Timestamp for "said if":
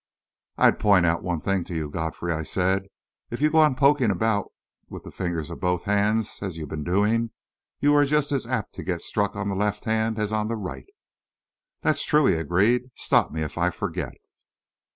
2.41-3.39